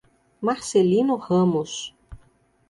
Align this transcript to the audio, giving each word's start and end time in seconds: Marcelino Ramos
Marcelino 0.47 1.13
Ramos 1.15 1.93